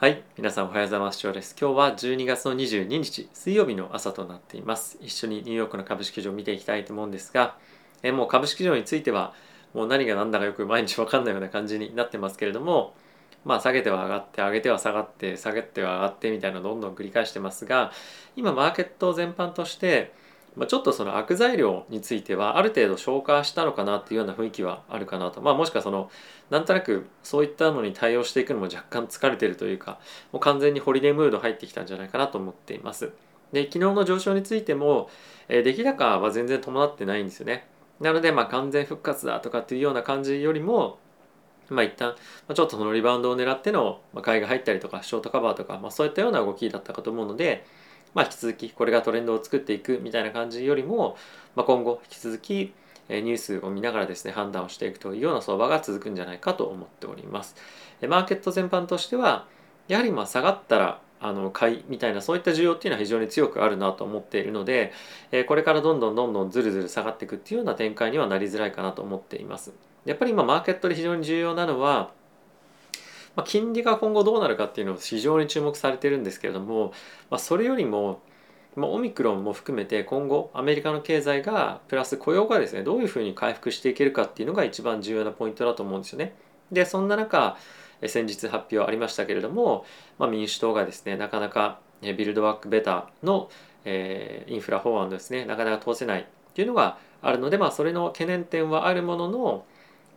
[0.00, 1.18] はい、皆さんおはようございます。
[1.18, 1.54] 翔です。
[1.60, 4.96] 今日は12月の22日、水曜日の朝となっています。
[5.02, 7.58] 一緒にニューヨークの株式市場を見ていきたいと思うんですが、
[8.02, 9.34] えもう株式市場については、
[9.74, 12.94] もう何が何だかよく毎日分かんないような感じになってますけれども、
[13.44, 17.92] まあ下げては上がって、上げては下がって、下げては上がってみたいなのをどんどん繰り返してますが、
[18.36, 20.14] 今マーケット全般として、
[20.56, 26.10] まあ、ちょっとその悪材料についてはある程度消化したのかなっていうような雰囲気はあるかなと、まあ、もしくはその
[26.50, 30.00] なんとなくそういったのに対応していくのも若干疲れてるというか
[30.32, 33.12] もう完全にホリデームード入ってきたんじゃないかなと思っています。
[33.52, 35.08] で昨日の上昇についても、
[35.48, 37.66] えー、出来高は全然伴ってないんですよね。
[38.00, 40.98] なのでまあ完全復活だとかっていうような感じよりも
[41.68, 42.14] まあ一旦
[42.54, 47.64] ちょっとそのリバウンドを狙っての買いが入ったりとかショートカバーとか、まあ、そういったような動きだったかと思うので、
[48.14, 51.16] まあ、引き続きこれがトレンドを作っていくみたいな感じよりも、
[51.54, 52.72] まあ、今後引き続き
[53.08, 57.56] ニュースを見ながらですね判断をしていくというような相場が続くんじゃないかと思っております。
[58.08, 59.46] マーケット全般としては
[59.88, 64.92] やはりまあ下がったらあの買いみたいなそういった需要っていうのは非常に強くあるなと思っているので
[65.48, 69.72] これからどんどんどんどんずるずる下がっていくっていうような展開にはなりづらいかなと思っています。
[70.06, 72.10] やっぱり今マーケットで非常に重要なのは
[73.40, 76.92] まあ、金利が今後どうなるかっていうのを非常に注目されてるんですけれども、
[77.30, 78.20] まあ、それよりも、
[78.76, 86.34] まあ、オミクロンも含めて今後アメリカの経済がプラス雇用がですねどういうふうに回復していけるかっていうのが一番重要なポイントだと思うんですよね。
[86.70, 87.56] でそんな中
[88.06, 89.86] 先日発表ありましたけれども、
[90.18, 93.50] まあ、民主党がですねなかなかビルドバックベターの、
[93.86, 99.64] えー、インフラ法案ですねなかなか通せないっていうのがあるので、まあ、それの懸念点はあるものの、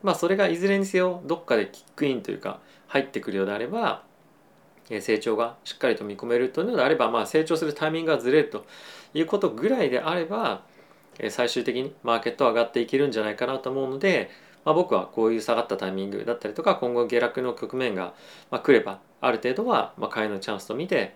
[0.01, 2.59] まあ、それがいずれにせよどっかでキックインというか
[2.93, 4.03] 入ってくるようであれば
[5.01, 8.65] 成長がしっかりと見込めるというのであれば、まあ、成長するタイミングがずれると
[9.15, 10.61] いうことぐらいであれば
[11.29, 14.29] 最終的にマーケットは上がっていけるんじゃないかなと思うので、
[14.63, 18.13] まあ、僕はこういう下がったタイミングだったりとか今後下落の局面が
[18.51, 21.15] 来ればある程度は買いのチャンスと見て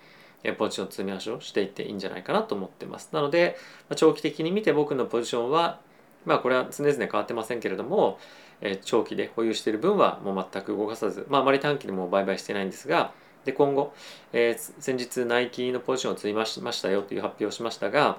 [0.58, 3.10] ポジション積み足をしていっていいんじゃないかなと思ってます。
[3.12, 3.58] なので
[3.96, 5.80] 長期的に見て僕のポジションは
[6.26, 8.20] まあこれは常々変わってませんけれども
[8.62, 13.12] え長期で保有している分はもう全く動かさず、まあ、あまり短期でも売買してないんですが
[13.46, 13.94] で今後、
[14.34, 18.18] えー、先日ナイキのポジションを積みましたよという発表をしましたが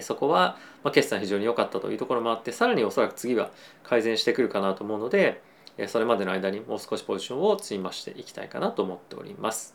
[0.00, 3.50] そこは、ま、決算非常に良かったというところもあってさらにおそらく次は
[3.84, 5.42] 改善してくるかなと思うので
[5.86, 9.74] それまでの間にもう少しポジションを積み増していきたいかなと思っております。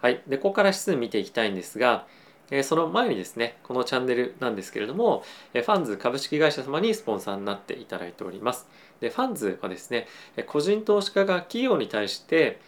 [0.00, 2.06] はい、でここから指数見ていきたいんですが、
[2.50, 5.24] えその前にですねこのチャンネルなんですけれども、
[5.54, 8.68] えファンズ株式会社様にスポンサーになっていただいております
[9.02, 10.06] でファンズはですね
[10.46, 12.60] 個人投資家が企業に対して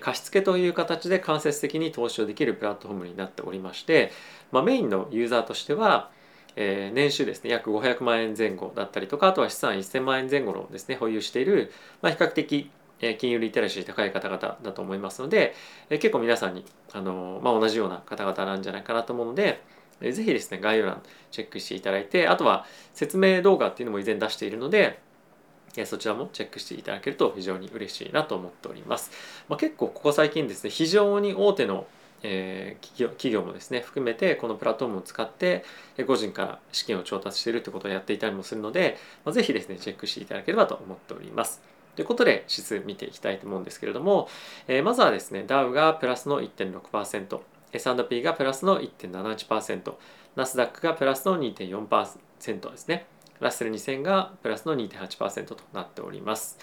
[0.00, 4.10] 貸付という形で間接的に投資をできるプラットフォームになっておりまして、
[4.50, 6.10] まあ、メインのユーザーとしては
[6.56, 11.72] え年収ですね約500万円前後だったりとかあとは資産1000万円前後のですね保有している、
[12.02, 12.70] まあ、比較的
[13.18, 15.54] 金融リテラシー高い方々だと思いますので
[15.90, 19.62] 結構皆さんにあの、まあ、同じような方々なんじゃないかなと思うので
[20.00, 24.98] ぜひですね概要欄チェックしていただいてあとは説明動画っていうのも以前出しているので
[25.84, 29.10] そちらもチェックしていただけると非常に嬉しいなと思っております。
[29.48, 31.86] まあ、結構ここ最近ですね非常に大手の
[32.22, 35.64] えー、企業もですね含めてこのプラットフォームを使って
[36.06, 41.62] 個人から資金を調達しているということをやっていたりもするので、まあ、ぜひですねチェックしていただければと思っております。
[41.94, 44.28] ということで指数見ていきたいと思うんですけれども、
[44.68, 47.40] えー、まずはですねダウがプラスの1.6%、
[47.72, 49.94] S&P がプラスの1.78%、
[50.36, 53.06] ナスダックがプラスの2.4%ですね。
[53.40, 56.58] ラッセル2000がプラスの2.8%となっております。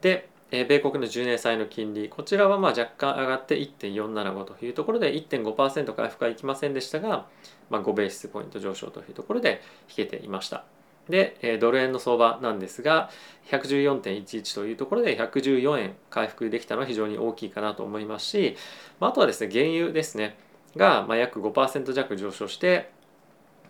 [0.00, 7.26] で、え米国の10年債の金利、こちらはまあ若干上がって1.475というところで1.5%回復はいきませんでしたが、
[7.68, 10.64] まあ、5ベースポイント上昇というところで引けていました。
[11.08, 13.10] で、ドル円の相場なんですが、
[13.50, 18.56] 114.11というところで114円回復できたのは非常に大きいかなと思いますし、
[18.98, 20.36] まああとはですね、原油ですね、
[20.76, 22.90] がまあ約5%弱上昇して、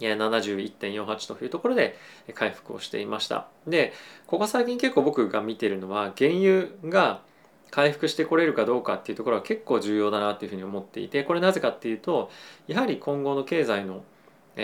[0.01, 1.97] 71.48というところで
[2.35, 3.49] 回復をしていました。
[3.67, 3.93] で、
[4.27, 7.23] ここ最近結構僕が見てるのは、原油が
[7.71, 12.31] 回復してこれるかどうかっていうところは結構重要だなっていうふうに思っていて、これなぜかっていうと、
[12.67, 14.03] やはり今後の経済の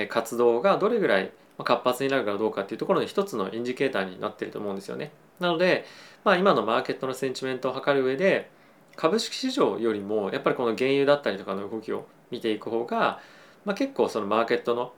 [0.08, 1.30] 活動がどれぐらい
[1.64, 5.12] 活発になるかどうかっていうところの一つのインジケーターになってると思うんですよね。
[5.40, 5.84] なので、
[6.24, 8.50] まあ、今のマーケットのセンチメントを測る上で
[8.96, 13.20] 株式市場よりもやっぱりこの原油だったりとかの動きを見ていく方が、
[13.64, 14.92] まあ、結構そのマーケットの、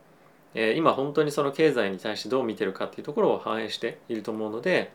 [0.55, 4.93] えー、今本当にその経済に対してどう見てるかっていうところを反映していると思うので、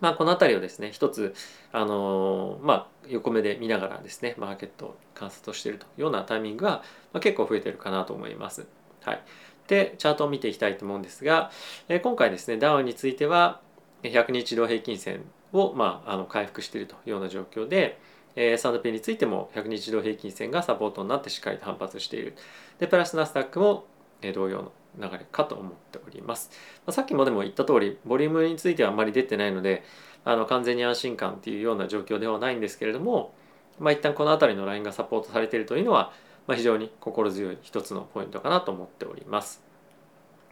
[0.00, 1.34] まあ、この辺りをですね一つ、
[1.72, 6.82] あのー、まあ、横目で見ながらですねマーケットを観察しているというようなタイミングが、
[7.12, 8.66] まあ、結構増えてるかなと思います。
[9.02, 9.22] はい、
[9.68, 11.50] でチャートを見ていきたいと思うんですが、
[11.88, 13.60] え今回ですねダウンについては
[14.02, 17.98] 100日移動平均線を、まあ、あの回復しているというような状況で
[18.36, 22.34] えー、S&P についても100日移動平均線がサポートになってしっかりと反発している
[22.78, 23.84] でプラスナスダックも、
[24.32, 26.50] 同様の流れかと思っております、
[26.86, 29.84] まあ、さっきもでも言った通りボリュームについてはあんまり出てないので
[30.24, 33.34] あの完全に安心感っていうような状況ではないんですけれども
[33.78, 36.12] まあ一旦この辺りのラインがサポートされているというのは、
[36.46, 39.62] まあ、非常に心強い一つのポイントかなと思っております。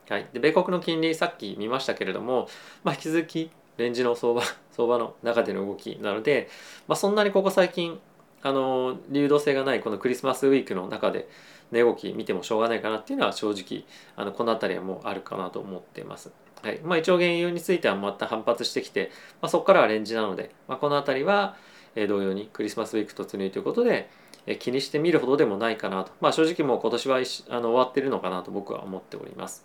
[0.09, 2.49] はい、で米国の金利さっき見ましたけれども、
[2.82, 6.49] まあ、引き続きレンジの相場相場の中での動きなので、
[6.87, 8.00] まあ、そんなにここ最近
[8.43, 11.29] あの流動性がないこのクリスマスウィークの中で
[11.73, 13.85] 値動き見てもしょうがないかなっていうのは正直
[14.17, 16.32] あのこの辺りはもうあるかなと思っています。
[16.62, 16.81] はい。
[16.82, 21.56] まあ、一応原油についてはまた反発してきて、まあ、そこからはレンジなので、まあ、この辺りは、
[21.94, 24.11] え同様にクリスマスウィーク突入ということで、
[24.46, 27.19] え気にしてみるほどでもないかなと、まあ、正直もう今年は
[27.50, 29.64] あの終わってるのかなと僕は思っております。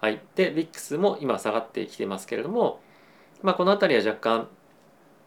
[0.00, 2.80] はい、で VIX も今下がってきてますけれども、
[3.42, 4.48] まあ、この辺りは若干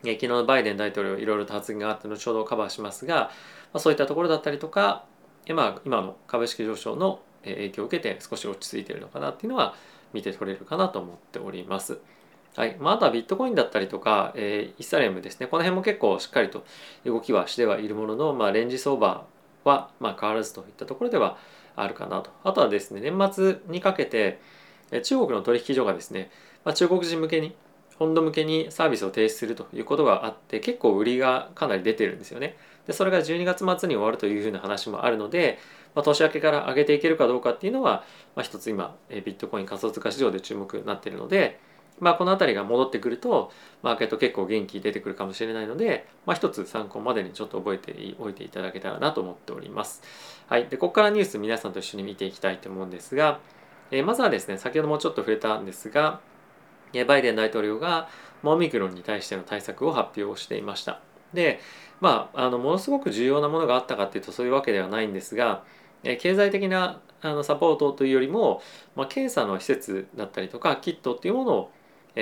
[0.04, 3.32] 昨日のバイデン大統領いろいろと発言があって後ほどカバーしますが、
[3.74, 5.06] ま、そういったところだったりとか、
[5.50, 9.76] まあ、今の株式上昇の影響を受けて少し落ち着いているのかなっていうのは
[10.14, 12.00] 見て取れるかなと思っております。
[12.56, 16.66] はいまあ、あとはビットコインだったりとか、えー、イサレムですねこの辺も結構しっかりと
[17.06, 19.28] 動きはしてはいるものの、まあ、レンジ相場
[19.64, 21.38] はまあ変わらずといったところでは
[21.76, 24.42] あるかなとあとはですね年末にかけて
[25.04, 26.32] 中国の取引所がですね、
[26.66, 27.56] まあ、中国人向けに
[28.00, 32.58] 本土向けにサービスを停止するということがあって結構売りがかなり出てるんですよね。
[32.86, 35.60] でそれが12月末に終わるというふうな話もあるので、
[35.94, 38.04] まあ、年明けから上げていけるかどうかっていうのは、
[38.36, 41.60] まあ、一つ今ビットコイン仮想通貨市場で注目になっているので、
[42.00, 43.52] まあ、この辺りが戻ってくると
[43.82, 50.02] マーケット結構元気出てくるかもしれないので、まあ、一つ参考までにちょっと覚えておいていただけたらなと思っております。
[50.48, 53.40] はい、でここからニュース皆さんと一緒に見ていきたいと思うんですが、
[53.92, 56.22] えー、まずはですね先ほどもちょっと触れたんですが
[57.08, 58.10] バイデン大統領が
[58.44, 61.02] オミクロンに対しての対策を発表していました。
[61.34, 61.60] で
[62.00, 65.64] まああのものすごく重要なものがあったかっていうとそういうわけではないんですが、
[66.04, 68.62] 経済的なあのサポートというよりも、
[68.96, 71.72] まあ、検査の施設だったりとかキットっていうものを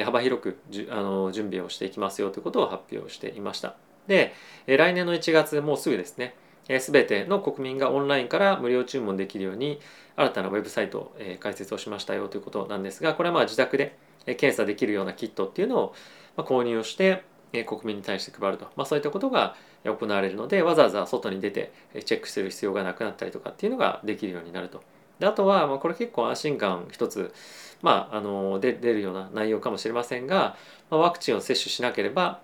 [0.06, 3.76] 幅広くじあの準備をしていきますよということを発表していました。
[4.08, 4.34] で
[4.66, 6.36] 来年の1月もうすぐですね。
[6.68, 9.80] 全ての国民がオンラインから無料注文できるように
[10.16, 15.96] 新たなウェブサイトを開設をしましたよということなんですがこれはまあ自宅で検査できるようなキットっていうのを
[16.38, 17.24] 購入をして
[17.66, 21.72] 国民に対して配ると、まあ、そういったことが行われるのでわざわざ外に出て
[22.04, 24.82] チェックする必要がなくなったりとかっていうのができるようになると。
[25.20, 27.34] であとは、まあ、これ結構安心感一つ、
[27.82, 30.58] まあ、あので出るような内容かもしれませんが、
[30.90, 32.42] まあ、ワクチンを接種しなければ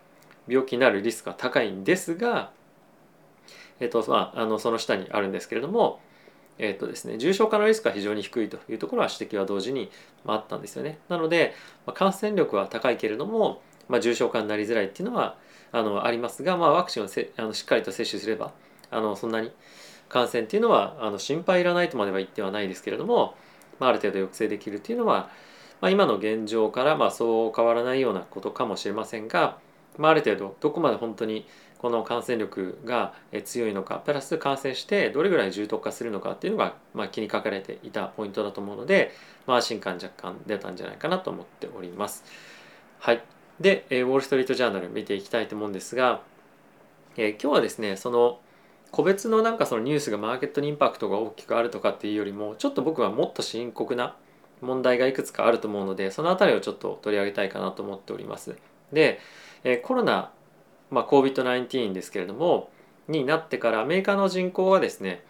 [0.47, 2.51] 病気になるリスクが高いんですが
[3.81, 6.00] えーとまあ、あのその下にあるんですけれども、
[6.57, 9.89] えーとですね、重症化のリスクは非常に低いというところは指摘は同時に
[10.25, 11.00] あったんですよね。
[11.09, 11.53] なので、
[11.86, 15.36] まあ、感染力は高いけれども、まあ、重症化になりづらいっていうのは
[15.71, 18.53] あのありますが、まあ、ワクチンをせあのしっかりと接種すれば
[18.89, 19.51] あのそんなに
[20.09, 23.36] 感染っていうのはあの心配いらないとまでは言ってはないですけれども、
[23.80, 25.30] まあ、ある程度抑制できるっていうのは、
[25.80, 29.57] まあ、今の現状からまあそう変わらないようなことかもしれませんが、
[29.97, 31.45] まあ、ある程度どこまで本当に
[31.81, 33.13] この感染力が
[33.44, 39.12] 強いのかプラス感染してどれぐらい重篤化するのかっていうのが、まあ、気にかかれていたポイントだと思うので、
[39.48, 42.24] まあ、安心感若干出たんじゃないかなと思っております。
[43.00, 43.24] はい、
[43.60, 46.22] で、ウォール・ストリート・ジャーナル見ていきたいと思うんですが、
[47.18, 48.39] えー、今日はですねその
[48.92, 54.16] 個別のなんかそのニュースがマーケットにインパクトが大きくあるとかっていうよりもちょっと僕はもっと深刻な
[54.61, 58.56] 問題がいくつかあると思うのでその辺りをちょっと取り上げたいかなと思っております。
[58.94, 59.19] で、
[59.64, 60.31] え、コロナ
[60.92, 62.69] まあ、COVID-19 ですけれども
[63.07, 65.24] になってからアメリカの人口はですね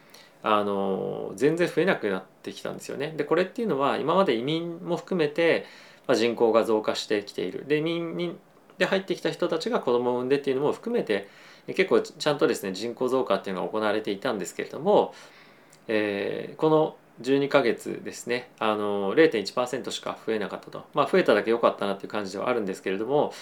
[0.44, 3.13] あの全然増えなくなってきたんですよね。
[3.15, 5.65] でこれっていうのは今まで移民も含めて、
[6.08, 7.65] まあ、人口が増加してきている。
[7.68, 8.38] で移民
[8.77, 11.27] で入ってきた人たちが子供を産んでっていうのも含めて
[11.68, 15.13] 結構ちゃんとですね人口増加っていうのが行われていたんですけれども、
[15.88, 23.34] えー、この12ヶ月ですねあの0.1%しか増えなかったとまあ増えただけ良かったなっていう感じではあるんですけれども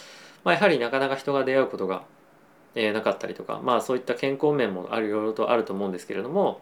[0.43, 2.03] まあ、やはりなかなか人が出会うことが、
[2.75, 6.61] えー、なかったりとか、まあ、そういった健康面もあるいろいろとあると思うんですけれども、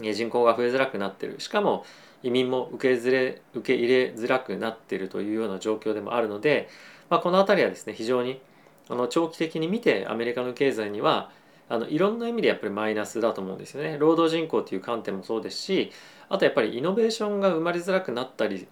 [0.00, 1.84] えー、人口が増えづらくなってるしかも
[2.22, 6.68] 移民も受けずれ受け入れづらくなってるというような状況でもあるので、
[7.10, 8.40] まあ、この辺りはですね非常に
[8.88, 11.30] あの長期的に見てアメリカの経済には
[11.68, 13.96] あのいろんな意味でやっぱりマイナスだと思うんですよね。
[13.98, 15.90] 労働人口という観点もそうですし
[16.28, 18.66] あとやっぱりイノベーションが生まれづらくなったり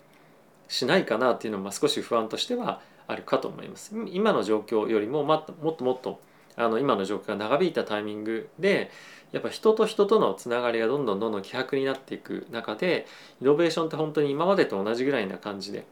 [0.68, 2.80] しないかなっていうのも少し不安としては
[3.10, 3.92] あるかと思います。
[4.12, 6.20] 今の状況よりももっともっと
[6.56, 8.90] あの今の状況が長引いたタイミングで
[9.32, 13.06] やっぱ人と人とのつながりがどんどんどんどん希薄になっていく中で
[13.40, 15.86] イノベーションって本当に今までと同じぐらいな感じで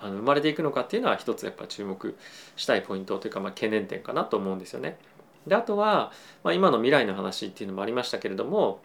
[0.00, 2.16] あの生まれていくのかっていうのは一つやっぱ注目
[2.56, 4.98] したいポイントというかまあ懸念点かなと思うんですよね。
[5.46, 6.12] であとは、
[6.44, 8.80] まあ、今の未来の話っていうのもありましたけれども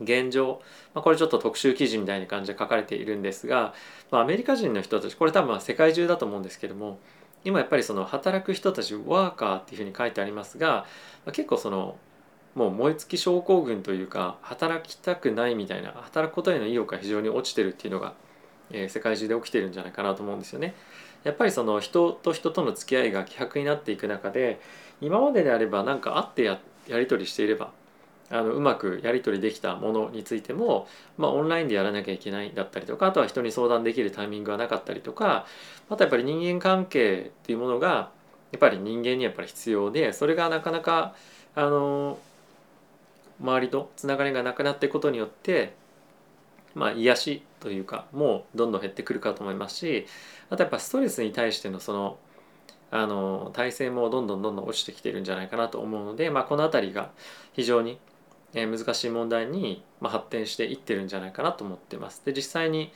[0.00, 0.60] 現状、
[0.94, 3.74] まあ、これちょっと特集記事みたいな感じで書かれているんですが、
[4.10, 6.98] まあ、アメリカ人の人たちこれ多分世界中だと思うんですけども
[7.44, 10.86] 今やっぱりその働く人たちワーカーっていうふうに書いてありますが、ま
[11.30, 11.96] あ、結構その
[12.54, 18.14] もう燃え尽き症候群というか働きたくないみたいな働くことへの意欲が非常に落ちてるっていうのが、
[18.70, 20.74] えー、世界中で起きてるんじゃないかなと思うんですよね。
[21.22, 24.60] やっぱりその人と人との付き合いが希薄になっていく中で
[25.00, 27.72] 今までであれば何か会ってややり取りしていれば
[28.30, 35.46] あのうまくやり取りできたものについても、まあ、オンラインでやらなきゃいけないだったりとかあとは人に相談できるタイミングがなかったりとか
[35.88, 38.10] あとやっぱり人間関係っていうものが
[38.52, 41.14] やっぱり人間にやっぱり必要でそれがなかなか
[41.54, 42.18] あの
[43.40, 45.74] 周りとつながりがなくなっていくことによって
[46.74, 50.06] まあ癒しというかもうどんどん減ってくるかと思いますし
[50.50, 52.18] あとやっぱストレスに対してのその
[52.90, 57.10] あの体制もどんどんどんどん落ちてきてるんじゃないかなと思うので、まあ、この辺りが
[57.52, 57.98] 非常に
[58.56, 62.22] え難しい問題にま発展していってるんじゃないかなと思ってます。
[62.24, 62.90] で実際に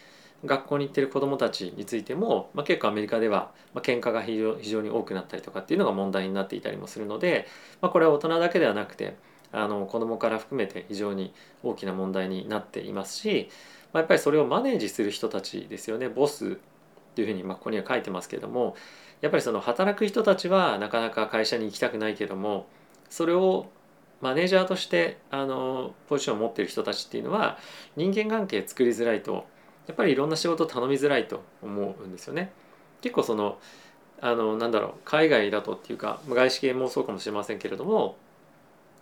[0.44, 4.38] 学校に行ってる子どもたちについても、まあ、結構アメリカでは、まあ、喧嘩が非
[4.68, 7.46] 常に多くなったりとかっていうのが問題になっていたりもするので、
[7.82, 9.16] まあ、これは大人だけではなくて
[9.52, 13.50] あの子どもから含めて非常に大きな問題になっていますし、
[13.92, 18.76] まあ、やっぱりそれをマネージする人たちですよねボスっていうふうにまあここには書いてますけども
[19.20, 22.66] やっぱりその働く人たちはなかなか会社に行きたくないけども
[23.10, 23.66] それを
[24.20, 27.58] マネージャーとしてあのポジションを持っている人たちっていうのは
[27.96, 29.46] 人間関係作りづらいと
[29.86, 32.52] やっぱりいろんな仕事頼みづらいと思うんですよね。
[33.00, 33.58] 結構その
[34.20, 38.16] あのなんだろう海外だとっていうか外資系もそうかもしれませんけれども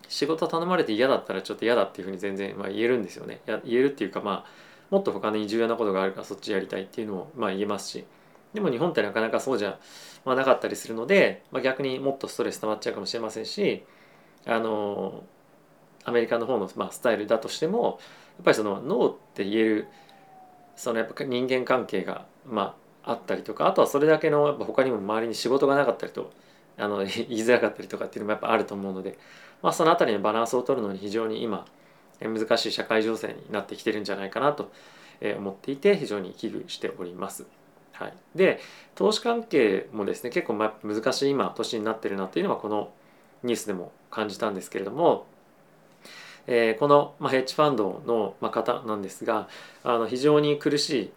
[0.08, 3.40] 仕事頼まれて嫌だったらちょっと嫌だっていうふうに全然、まあ、言えるんですよね。
[3.46, 8.04] 言えるっていうかまあもっと他に重要なことがあるからそっちやりたいっていうのもまあ言えますし
[8.54, 9.78] でも日本ってなかなかそうじゃ、
[10.24, 13.84] まあ、なかったりするので、まあ、逆にもっとストレス溜まっちゃうかもしれませんし
[14.48, 15.22] あの
[16.04, 18.00] アメリカの方の、まあ、スタイルだとしても
[18.38, 19.88] やっぱりそのノーって言える
[20.74, 22.74] そのやっぱ人間関係が、ま
[23.04, 26.32] あ、あったりとかあとはそれだけのやっぱ他にも周りに仕事がなかったりと
[26.78, 27.10] あの 言い
[27.44, 29.18] づらかったりとかっていうのもやっぱあると思うので、
[29.60, 31.66] まあ、その辺りのバランスを取るのに非常に今
[32.20, 34.70] 難しい社会情勢になってきてるんじゃないかなと
[35.36, 37.46] 思っていて非常に危惧しております。
[37.92, 38.60] はい、で
[38.94, 42.92] 投資関係もですね結構難しい今年になってるなっていうのはこの
[43.42, 45.26] ニュースでも感じたんですけれども、
[46.46, 49.48] えー、この、まあ、ヘッジファンドの、まあ、方なんですが
[49.84, 51.12] あの非常に苦しい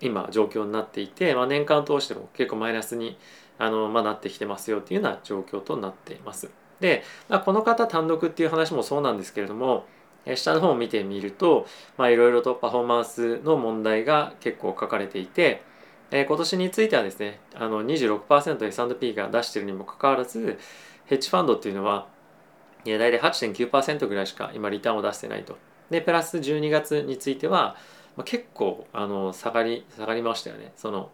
[0.00, 3.16] 今状況になっていて、まあ、年間通しても結構マイナスに
[3.58, 6.50] あの、まあ、なってきてますよっていうような状況となっています。
[6.80, 9.86] で、まあ、この方単独っていう話もそうなんですけれども
[10.34, 11.66] 下の方を見てみると
[11.98, 15.62] いろいろとパフォーマンスの問題が結構書かれていて、
[16.10, 20.58] えー、今年についてはですねあの 26%S&P が出してるにもかかわらず
[21.06, 22.06] ヘッジファンドっていうのは
[22.84, 25.58] いや大体8.9%ぐらいしか今リターンを出してないと。
[25.90, 27.76] でプラス12月については、
[28.16, 31.10] まあ、結構あの下がり下がりましたよねその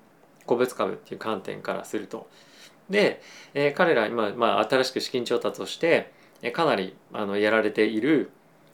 [0.46, 2.28] 個別株っていう観点からすると。
[2.90, 3.22] で、
[3.54, 8.30] えー、彼ら今、まあ、新しく資金調達をして、えー、かなりあのやられている、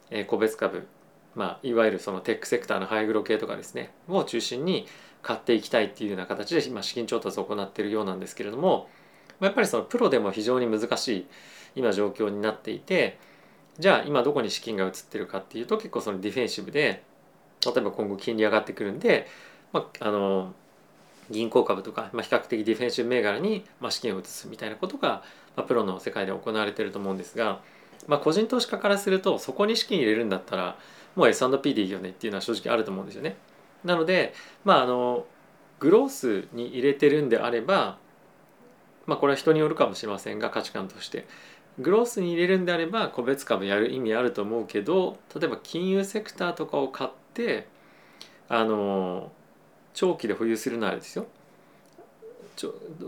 [0.09, 0.87] えー、個別株、
[1.35, 4.87] まあ、いわゆるそのテックセクターのハイグロ系とかですねを中心に
[5.21, 8.89] 買っていきたいっていうような形で今資金調達を行っているようなんですけれども
[9.41, 11.27] やっぱりそのプロでも非常に難しい
[11.75, 13.17] 今状況になっていて
[13.77, 17.03] じゃあ今どこに資金が移ってるかっていうと結構そのディフェンシブで
[17.65, 19.27] 例えば今後金利上がってくるんで、
[19.71, 20.53] まあ、あの
[21.29, 25.23] 銀行株とか、まあ、比較的ディフェンシブ銘柄に、まあ、資金を移すみたいなことが、
[25.55, 27.61] まあ、プロの世界で行われてると思うんですが、
[28.07, 30.77] まあ、個人投資家からするとそこに資金入れるんだったら
[31.15, 33.37] もう S&P でいいよねっていうのは正直あると思うんですよね。
[33.83, 34.33] なので
[34.65, 35.25] まああの
[35.79, 37.97] グロースに入れてるんであれば
[39.09, 41.27] まあこれは人によるかもしれませんが価値観として
[41.79, 47.67] グロースに入れるんであれば個別株やる意味あると思うけど例えば金融セクターとかを買って
[48.47, 49.31] あの
[49.93, 51.25] 長期で保有するならですよ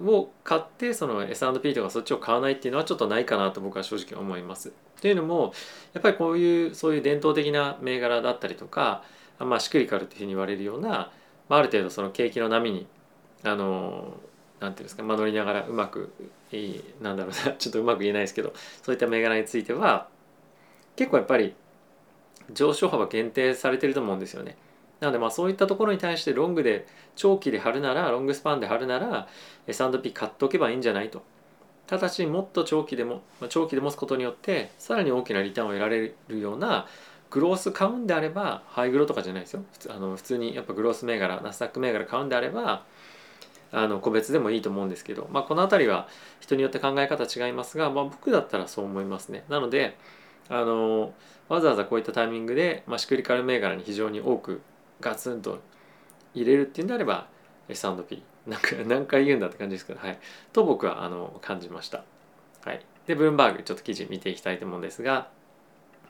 [0.06, 4.72] を買ってその S&P とかそっちを買わないっていうのはちょっとないかなと僕は正直思います。
[5.02, 5.54] というのも
[5.94, 9.04] やっぱりこういうそういう伝統的な銘柄だったりとか
[9.46, 11.12] まあ、シクリカルっていうふうに言われるような、
[11.50, 12.88] まあ、ある程度その景気の波に
[13.44, 14.14] あの
[14.62, 16.14] なんていうんですか、まあ、乗りながらうまく
[16.52, 18.54] いいなんだろうな ちょっとうまく言えないですけど
[18.84, 20.08] そういった銘柄については
[20.96, 21.56] 結構やっぱり
[22.54, 24.58] 上昇幅限定されてると思うんですよね。
[25.00, 29.28] なのでまあそういったところに対してロングで長期で張るならロングスパンで張るなら
[29.66, 31.24] S&P 買っておけばいいんじゃないと。
[31.88, 36.88] ただしもっと長期でも長期で持つことによってさらに大きなリターンを得られるような
[37.32, 42.84] グロース買うんであればハイグロとかじゃないですよ普通あの普通にやっぱグロース銘柄ナスダック銘柄買うんであれば
[43.72, 46.08] あの個別でもいいと思うんですけど、まあ、この辺りは
[46.40, 49.44] 人によって考え方違いますが、まあ、僕だったらそう思いますね。
[49.50, 49.98] なので
[50.50, 51.14] あの
[51.48, 54.62] わざわざこういったタイミングで、まあ、シクリカル銘柄に非常に多く
[55.00, 55.60] ガツンと
[56.34, 57.28] 入れるっていうんであれば
[57.70, 60.20] S&P なんか何回言うんだって感じですけど、はい、
[60.52, 62.04] と僕はあの感じました。
[62.64, 65.30] はい、でブルームバーグちょっと記事見ていきたいと思うんですが、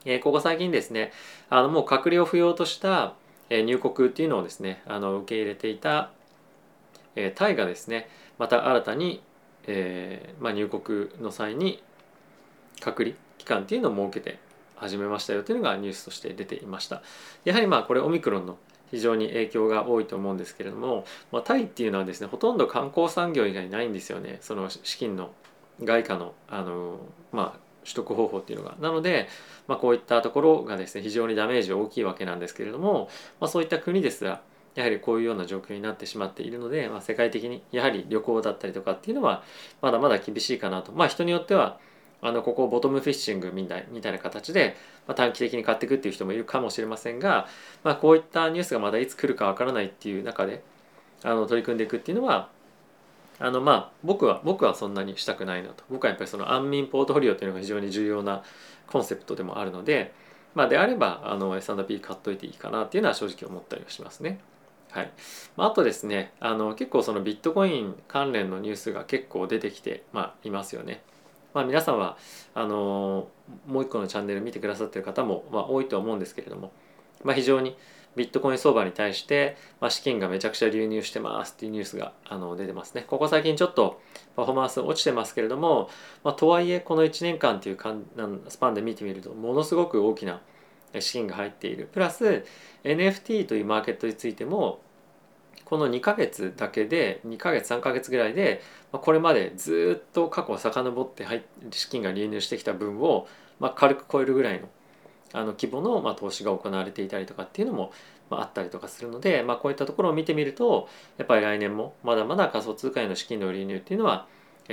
[0.04, 1.12] えー、ここ最近ですね
[1.48, 3.14] あのもう隔離を不要とした
[3.50, 6.10] 入国っていうのをですねあの受け入れていた、
[7.16, 9.22] えー、タイがですねまた新たに、
[9.66, 11.82] えーまあ、入国の際に
[12.80, 14.38] 隔離期間っていうのを設けて
[14.76, 17.02] 始めましたよというのがニュースとして出ていました。
[17.44, 18.58] やはりまあこれオミクロンの
[18.90, 24.38] 非常に影響が多いと思うんですけれども、まあ、タイっていうのはですねほとんど観光産業以外ないんですよね。
[24.40, 25.30] その資金の
[25.82, 26.98] 外貨のあの、
[27.32, 28.76] まあ、取得方法っていうのが。
[28.80, 29.28] なので、
[29.66, 33.08] まあ、こういったところがですね非常にダメージ大きいわけなんですけれども、
[33.40, 34.42] まあ、そういった国ですら
[34.74, 39.42] やはりこういうような状況になってしまっているので、まあ、世界的にやはり旅行だったりとかっていうのは
[39.80, 41.78] まだまだ厳しいかなとまあ人によっては
[42.22, 44.76] あのここをボトムフィッシングみたいみたいな形で、
[45.06, 47.48] まあ、短期的に買っていくっていう人もいるかもしれませんが、
[47.82, 50.62] まあ、こういったニュースがまだいつ来るかわからないっていう中で
[51.24, 52.48] あの取り組んでいくっていうのは
[53.38, 58.44] あのまあ僕は僕はそんなにしたくないなと僕はやっぱりその安眠ポートフォリオというのが非常に重要な
[58.86, 60.12] コンセプトでもあるので、
[60.54, 64.38] まあ、であればあの S&P 買っといていいかなっていうのは正直思ったりはしますね。
[64.92, 65.12] はい
[65.56, 71.02] まあ、あとですねあの結構そのビットコイン関連のニュースが結構出てきて、まあ、いますよね。
[71.54, 72.16] まあ、皆さんは
[72.54, 73.28] あの
[73.66, 76.72] もう一個のチャンネル見てくださってる方も、まあ、多いと思うんですけれども、
[77.24, 77.76] まあ、非常に
[78.16, 83.04] ビットコイン相場に対して、まあ、資金がめちゃくちゃ流入してますっていうニュースがあの出てますね。
[83.06, 84.00] ここ最近ちょっと
[84.36, 85.88] パフォーマンス落ちてますけれども、
[86.24, 88.04] まあ、とはいえこの1年間っていうかん
[88.48, 90.40] スパンで見てみるとものすごく大きな
[91.00, 91.88] 資金が入っている。
[91.92, 92.44] プラス
[92.84, 94.80] NFT というマーケットについても
[95.64, 98.60] この2ヶ月だけで2ヶ月3ヶ月ぐらいで
[98.92, 101.26] これまでずっと過去を遡って
[101.70, 103.26] 資金が流入してきた分を
[103.58, 104.68] ま軽く超えるぐらいの
[105.32, 107.90] あの規模のま投資が行われていたりとかっていうのも
[108.28, 114.26] あったりとかするので、ま、こういったところを見てみるとやっぱり来年もまだまだ仮想通貨への資金の流入っていうのは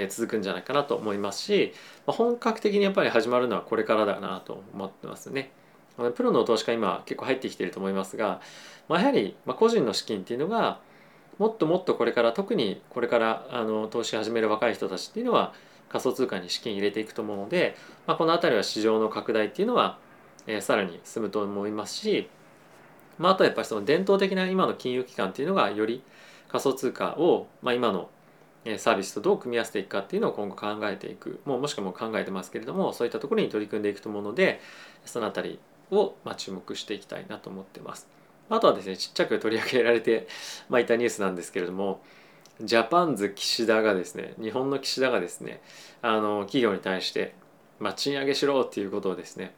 [0.09, 1.73] 続くんじゃないかなと思いますし、
[2.05, 5.51] ま、本格的にやっぱり始まるのはこれからだなと思ってますね。
[6.15, 8.41] プロの投資家今結構入ってきてると思いますが、
[8.87, 10.79] まあ、やはり個人の資金っていうのが
[11.37, 15.53] もっともっとこれから特にこれからあの投資始める若い人たちっていうのは
[15.89, 19.97] 仮想通貨に資金入れていくと思うので、まあ、この辺りは市場の拡大っていうのは、
[20.47, 22.29] えー、さらに進むと思いますし、
[23.17, 26.03] まあ、あとはやっぱりその伝統的な今の金融機関っていうのがより
[26.47, 28.09] 仮想通貨を、まあ、今の
[28.77, 31.39] サービスとどう組み合わせていくかっていうのを今後考えていく。
[31.45, 34.59] もうもしくはもう考えてますけれどもそういったところに取り組んでいくと思うので
[35.05, 35.59] その辺り
[35.91, 38.07] をま注目していきたいなと思ってます。
[38.49, 40.27] あとはですねちっちゃく取り上げられて、
[40.69, 42.01] ま、いたニュースなんですけれども
[42.61, 45.61] ジャパンズ岸田がですね日本の岸田がですね
[46.01, 47.35] あの企業に対して、
[47.79, 49.53] まあ、賃上げしろっていうことをですね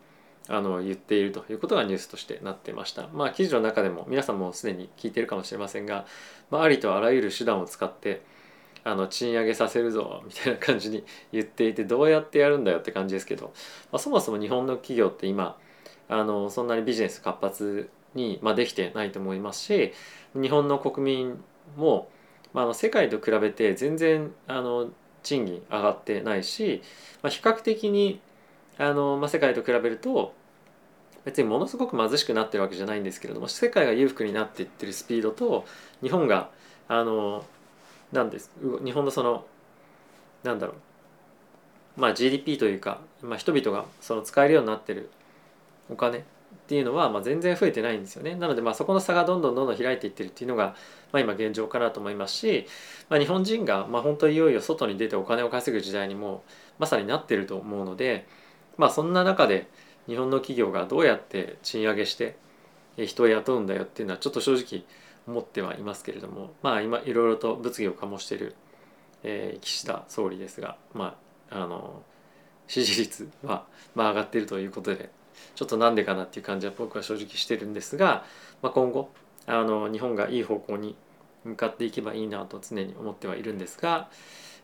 [0.48, 3.08] あの言っているということがニュースとしてなってました。
[3.14, 6.06] まあ記事の中でも皆さんもすでに聞いてるかもしれませんが、
[6.50, 8.22] まあ、ありとあらゆる手段を使って
[8.84, 13.54] あの賃上げさせるぞみたいな感じに言っていてどうやってやるんだよって感じですけど、
[13.92, 15.58] まあ、そもそも日本の企業って今
[16.12, 19.94] あのそんなにビジネス活発に、まあ、できてないと思いますし
[20.34, 21.44] 日本の国民
[21.78, 22.10] も、
[22.54, 24.90] まあ、世界と比べて全然あの
[25.24, 26.82] 賃金上がってないし、
[27.24, 28.20] まあ、比較的に
[28.78, 30.34] あの、まあ、世界と比べると
[31.24, 35.64] 別にものすごく貧しくなってるわけじゃないんですけれども世界が裕福になっていってるスピードと
[36.04, 36.50] 日本が
[36.90, 37.46] あの
[38.12, 38.52] なんです
[38.84, 39.46] 日本のその
[40.44, 45.10] なんだろうまあ GDP というか、まあ、人々がその使えるようになってる
[45.90, 46.22] お金っ
[46.68, 48.36] ていうのはまあ全然増えてないんですよね。
[48.36, 50.76] なのでまあそこの差がどんどんどんどん開いていってるっていうのが
[51.12, 52.66] まあ今現状かなと思いますし、
[53.10, 56.44] まあ、日本人がまあ本当いよいよ外に出てお金を稼ぐ時代にも
[56.80, 58.28] まさになってると思うので
[58.78, 59.68] まあそんな中で
[60.08, 62.36] 日本の企業がどうやって賃上げして
[62.98, 64.84] 人を雇うんだよっていうのはちょっと正直
[65.28, 68.56] 思ってはいますけれどもまあ今いろいろと物議を醸している、
[69.24, 71.18] えー、岸田総理ですがま
[71.50, 72.02] ああの
[72.68, 73.66] 支持率は、
[73.96, 75.10] まあ、上がっているということで
[75.56, 78.26] ちょっとなんでかなっていう感じは僕は正直してるんですが、
[78.62, 79.10] まあ、今後
[79.48, 80.96] あの日本がいい方向に
[81.44, 84.10] 向かっていけばいいなと常に思ってはいるんですが、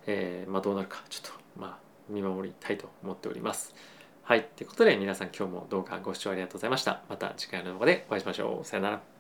[0.06, 1.78] えー、まあ、どうなるかちょっとまあ
[2.10, 3.76] 見守りたいと思っております。
[4.24, 4.44] はい。
[4.44, 7.02] ということで皆さん今日も動画ご視聴ありがとうございました。
[7.10, 8.66] また次回の動画でお会いしましょう。
[8.66, 9.17] さよなら。